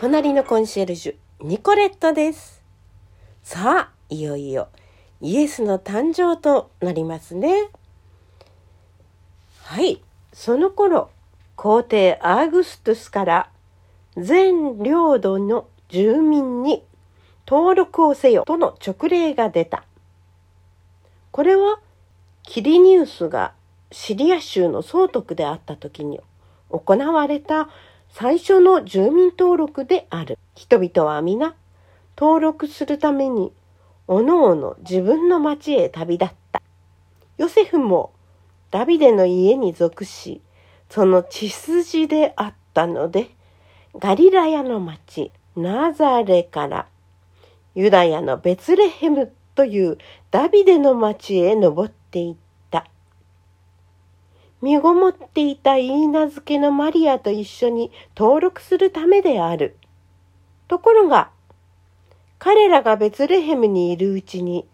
[0.00, 2.62] 隣のコンシェルジュニコレットです
[3.42, 4.68] さあいよいよ
[5.20, 7.68] イエスの誕生となりますね
[9.64, 10.00] はい
[10.32, 11.10] その頃
[11.56, 13.50] 皇帝アーグストゥスから
[14.16, 16.84] 全領土の住民に
[17.48, 19.84] 登録をせよとの勅令が出た。
[21.32, 21.80] これは
[22.44, 23.52] キリニウスが
[23.90, 26.20] シリア州の総督であった時に
[26.70, 27.68] 行われた
[28.10, 30.38] 最初の住民登録である。
[30.54, 31.54] 人々は皆
[32.16, 33.52] 登録するために
[34.06, 36.62] おのおの自分の町へ旅立った。
[37.36, 38.12] ヨセフも
[38.70, 40.40] ダビデの家に属し、
[40.90, 43.30] その血筋であったので、
[43.98, 46.86] ガリラヤの町、ナザレから
[47.74, 49.98] ユダヤのベツレヘムという
[50.30, 52.47] ダビデの町へ登っていった。
[54.60, 59.76] 身ごもっていた言い名付けのマリアと一緒に登録するためである。
[60.66, 61.30] ところが、
[62.38, 64.66] 彼らがベツレヘムにいるうちに、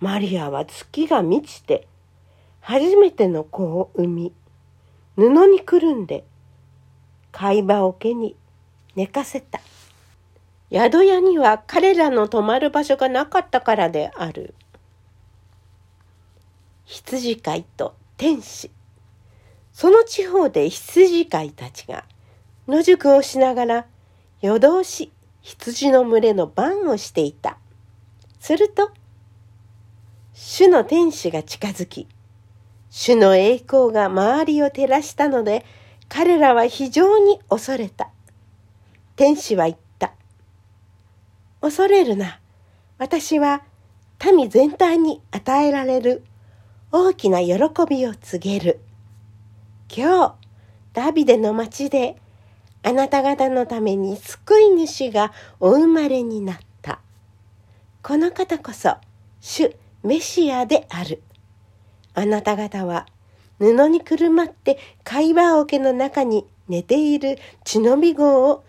[0.00, 1.86] マリアは月が満ちて、
[2.60, 4.32] 初めての子を産み、
[5.16, 6.24] 布にくるんで、
[7.32, 8.36] 貝羽桶に
[8.94, 9.60] 寝かせた。
[10.70, 14.54] 宿屋には彼らの泊まる場所がなかったからである。
[16.84, 18.70] 羊飼いと天使。
[19.74, 22.04] その地方で羊飼いたちが
[22.66, 23.86] 野宿をしながら
[24.40, 25.12] 夜通し
[25.44, 27.58] 羊の群れの番をしていた。
[28.40, 28.90] すると、
[30.32, 32.08] 主の天使が近づき、
[32.88, 35.66] 主の栄光が周りを照らしたので、
[36.08, 38.08] 彼らは非常に恐れた。
[39.16, 40.14] 天使は言った。
[41.60, 42.40] 恐れるな。
[42.96, 43.62] 私は
[44.24, 46.24] 民全体に与えられる
[46.90, 47.54] 大きな喜
[47.88, 48.80] びを告げる。
[49.88, 50.34] 今日、
[50.92, 52.16] ダビデの町で
[52.82, 57.00] あなた方のために救い主がお生まれになった。
[58.02, 58.96] この方こそ、
[59.40, 61.22] 主メシアである。
[62.14, 63.06] あなた方は
[63.58, 68.64] 布にくるまって貝羽桶の中に寝ている血のみ号を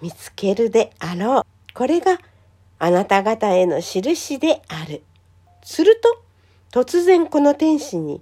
[0.00, 1.42] 見つけるであろう。
[1.74, 2.18] これが
[2.78, 5.02] あなた方への印である。
[5.62, 6.00] する
[6.70, 8.20] と突然この天使に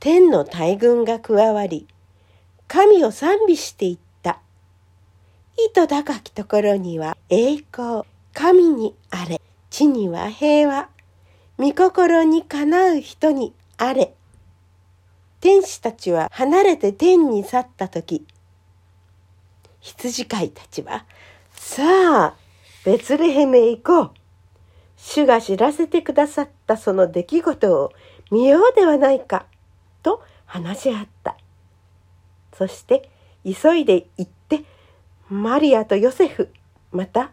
[0.00, 1.86] 天の大軍が加わり
[2.68, 4.40] 神を賛美していった。
[5.68, 10.88] 糸高きところには栄光、神にあれ、地には平和、
[11.58, 14.14] 御心にかなう人にあれ。
[15.40, 18.24] 天使たちは離れて天に去った時、
[19.80, 21.04] 羊飼いたちは、
[21.50, 22.34] さあ、
[22.86, 24.10] ベツレヘムへ行こう。
[24.96, 27.92] 主が知らせてくださったその出来事を
[28.30, 29.44] 見ようではないか、
[30.02, 31.36] と話し合った。
[32.52, 33.08] そして
[33.44, 34.64] 急いで行って、
[35.28, 36.52] マリアとヨセフ、
[36.92, 37.30] また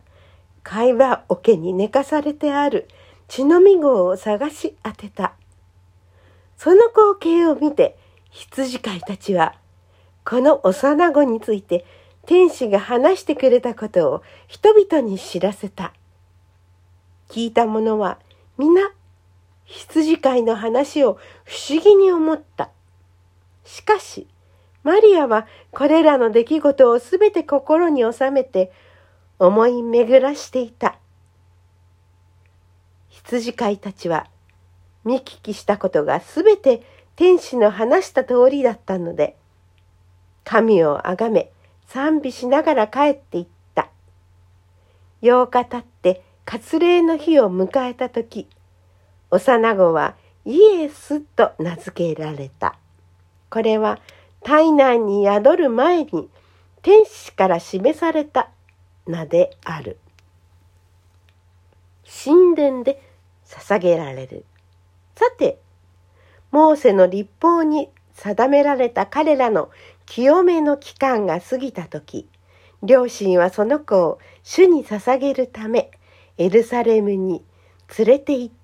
[0.63, 2.87] 会話桶に寝かされてある
[3.27, 5.33] 血のみ号を探し当てた。
[6.57, 7.97] その光景を見て
[8.29, 9.55] 羊飼いたちは、
[10.25, 11.85] この幼子について
[12.25, 15.93] 天使が話してくれたことを人々に知らせた。
[17.29, 18.19] 聞いた者は
[18.57, 18.91] 皆
[19.67, 22.71] 羊飼いの話を不思議に思った。
[23.65, 24.27] しかし、
[24.83, 28.71] マリアはこれらの出来事をすべて心に収めて
[29.37, 30.97] 思い巡らしていた。
[33.09, 34.27] 羊飼いたちは
[35.03, 36.83] 見聞きしたことがすべて
[37.15, 39.35] 天使の話した通りだったので、
[40.45, 41.51] 神をあがめ
[41.87, 43.89] 賛美しながら帰っていった。
[45.21, 48.47] 8日経って割礼の日を迎えた時、
[49.29, 50.15] 幼子は
[50.45, 52.77] イエスと名付けられた。
[53.49, 53.99] これは
[54.43, 56.29] 体内に宿る前に
[56.81, 58.49] 天使から示された
[59.05, 59.97] 名である。
[62.25, 63.01] 神殿で
[63.45, 64.45] 捧げられる。
[65.15, 65.59] さて、
[66.51, 69.69] モーセの立法に定められた彼らの
[70.05, 72.27] 清めの期間が過ぎた時、
[72.83, 75.91] 両親はその子を主に捧げるため、
[76.37, 77.43] エルサレムに
[77.97, 78.56] 連れて行った。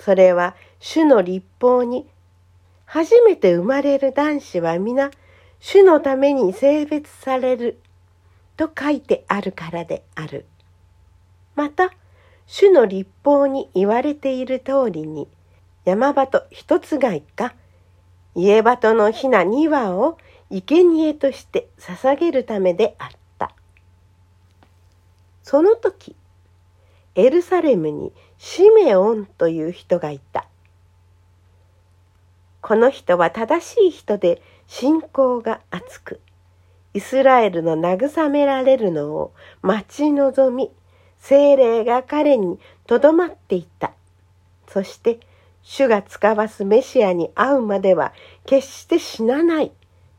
[0.00, 2.08] それは主の立法に、
[2.86, 5.10] 初めて生まれる男子は皆、
[5.60, 7.78] 主のために性別される
[8.56, 10.46] と書いてあるからである。
[11.54, 11.90] また、
[12.46, 15.28] 主の立法に言われている通りに、
[15.84, 17.54] 山鳩一つ貝か、
[18.34, 20.16] 家鳩のひな二羽を
[20.50, 23.08] 生贄として捧げるためであっ
[23.38, 23.54] た。
[25.42, 26.16] その時、
[27.14, 30.46] エルサレムにシメオンという人がいた。
[32.60, 36.20] この人は正しい人で信仰が厚く、
[36.94, 40.70] イスラエルの慰められるのを待ち望み、
[41.18, 43.92] 精霊が彼にとどまっていた。
[44.68, 45.18] そして、
[45.62, 48.12] 主が使わすメシアに会うまでは
[48.46, 49.72] 決して死なない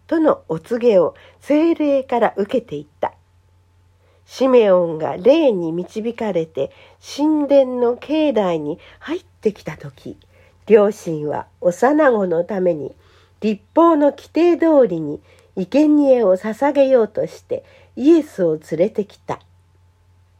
[0.07, 3.13] とのお告げを精霊から受けていった。
[4.33, 6.72] シメオンが霊に導かれて
[7.06, 10.18] 神殿の境内に入ってきた時、
[10.68, 12.95] 両親は幼子のために
[13.42, 15.19] 立法の規定通りに
[15.57, 17.66] 生贄を捧げようとして
[17.98, 19.42] イエスを連れてきた。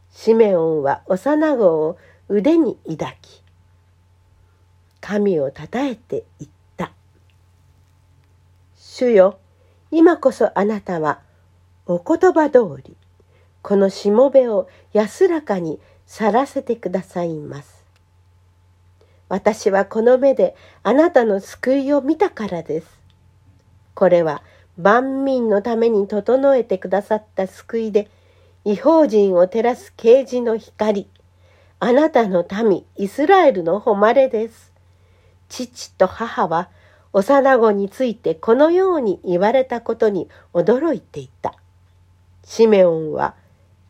[0.10, 1.98] シメオンは幼子を
[2.30, 3.44] 腕に抱き、
[5.02, 6.94] 神をたたえて言った。
[8.78, 9.38] 主よ、
[9.92, 11.20] 今こそあなたは
[11.88, 12.96] お言葉通り、
[13.62, 17.84] このしもべを安らかに去らせてくださいます。
[19.30, 22.88] 私はこの目であなたの救いを見たからです。
[23.94, 24.44] これは
[24.78, 28.10] 万民のために整えてくださった救いで、
[28.66, 31.08] 違法人を照らす啓示の光、
[31.80, 34.72] あなたの民、イスラエルの誉れです。
[35.50, 36.70] 父と母は、
[37.14, 41.54] 幼子についてこのように言われたことに驚いていた。
[42.44, 43.36] シメオンは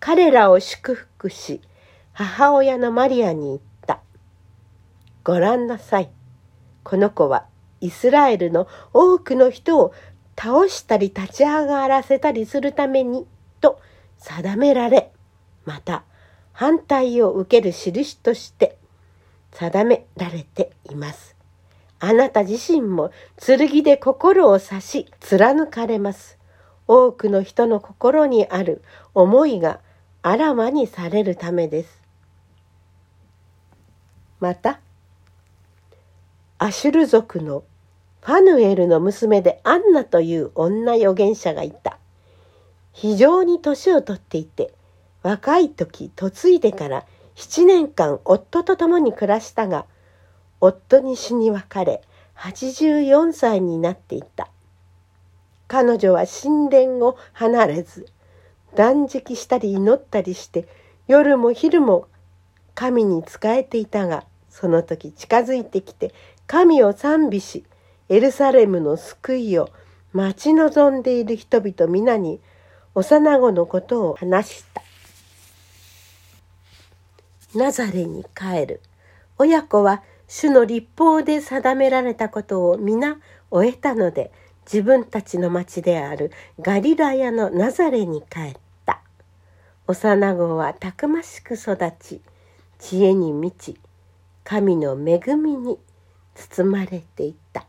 [0.01, 1.62] 彼らを祝福し、
[2.12, 4.01] 母親のマリアに言った。
[5.24, 6.09] ご覧なさい。
[6.83, 7.45] この子は
[7.81, 9.94] イスラエルの多くの人を
[10.36, 13.27] 倒したり立ち上がらせたりするために
[13.62, 13.80] と
[14.18, 15.12] 定められ、
[15.65, 16.04] また
[16.51, 18.77] 反対を受ける印として
[19.51, 21.36] 定められています。
[22.00, 26.39] あなた自身も剣で心を刺し貫かれます。
[26.88, 28.81] 多くの人の心にある
[29.13, 29.80] 思いが
[30.23, 32.00] あらわにされるためです。
[34.39, 34.79] また、
[36.59, 37.63] アシュル族の
[38.21, 41.97] ファヌエルの娘でアンナという女預言者がいた。
[42.94, 44.73] 非常に年をとっていて、
[45.23, 49.85] 若い時嫁いでから7年間夫と共に暮らしたが、
[50.59, 52.03] 夫に死に別れ、
[52.38, 54.50] 84歳になっていた。
[55.68, 58.06] 彼女は神殿を離れず、
[58.75, 60.68] 断食したり祈ったりして
[61.07, 62.07] 夜も昼も
[62.73, 66.13] 神に仕えていたがその時近づいてきて
[66.47, 67.65] 神を賛美し
[68.09, 69.69] エルサレムの救いを
[70.13, 72.41] 待ち望んでいる人々皆に
[72.94, 74.81] 幼子のことを話した。
[77.56, 78.81] ナザレに帰る。
[79.38, 83.18] 親子は主の立法で定められたことを皆
[83.50, 84.31] 終えたので
[84.71, 86.31] 自分たちの町である
[86.62, 89.01] ガリラヤのナザレに帰った。
[89.85, 92.21] 幼子はたくましく育ち、
[92.79, 93.77] 知恵に満ち、
[94.45, 95.77] 神の恵みに
[96.35, 97.65] 包まれていた。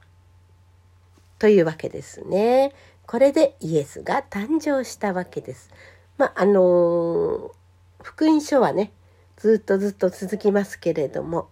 [1.40, 2.72] というわけですね。
[3.04, 5.70] これでイエスが誕生したわけです。
[6.19, 7.50] まあ、あのー、
[8.00, 8.93] 福音書はね、
[9.38, 11.49] ずっとずっと続きますけれども、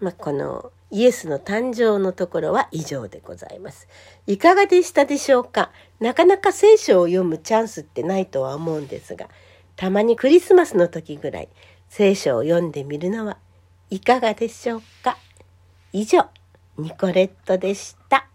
[0.00, 3.88] まあ、このイエスの誕生のところは以上でございます。
[4.26, 5.70] いかがでしたでしょうか？
[6.00, 9.28] なかなか聖書を読むチャンスってないとは思うんですが、
[9.76, 11.48] たまにクリスマスの時ぐらい
[11.88, 13.38] 聖書を読んでみるのは
[13.90, 15.18] いかがでしょうか？
[15.92, 16.26] 以上、
[16.78, 18.28] ニコレットでした。